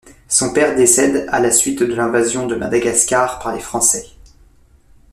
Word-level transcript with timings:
Son 0.27 0.51
père 0.51 0.75
décède 0.75 1.27
à 1.29 1.39
la 1.39 1.51
suite 1.51 1.83
de 1.83 1.93
l'invasion 1.93 2.47
de 2.47 2.55
Madagascar 2.55 3.37
par 3.37 3.53
les 3.53 3.59
Français. 3.61 4.07